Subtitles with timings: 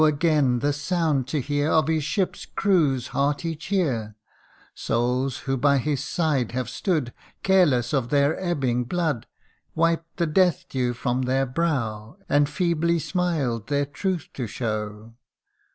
[0.03, 4.15] again the sound to hear Of his ship's crew's hearty cheer!
[4.73, 9.27] Souls who by his side have stood, Careless of their ebbing blood,
[9.75, 9.75] THE CAPTIVE PIRATE.
[9.75, 10.33] 199 Wiped the
[10.65, 15.13] death dew from their brow, And feebly smiled their truth to show